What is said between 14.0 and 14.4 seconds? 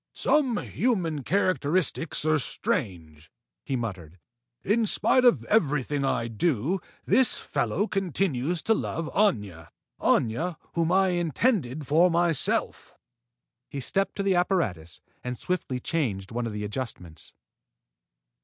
to the